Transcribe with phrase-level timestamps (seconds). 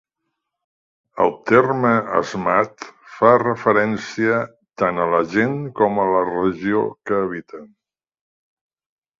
[1.25, 2.87] El terme Asmat
[3.19, 4.39] fa referència
[4.83, 7.73] tant a la gent com a la regió que habiten.